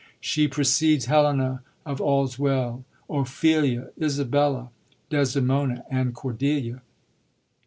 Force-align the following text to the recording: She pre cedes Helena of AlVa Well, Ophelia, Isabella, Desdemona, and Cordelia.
She 0.19 0.47
pre 0.47 0.63
cedes 0.63 1.05
Helena 1.05 1.61
of 1.85 1.99
AlVa 1.99 2.39
Well, 2.39 2.85
Ophelia, 3.07 3.91
Isabella, 4.01 4.71
Desdemona, 5.11 5.83
and 5.91 6.15
Cordelia. 6.15 6.81